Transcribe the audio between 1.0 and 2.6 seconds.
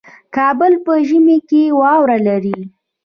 ژمي کې واوره لري